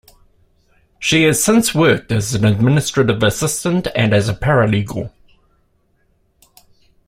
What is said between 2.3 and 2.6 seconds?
an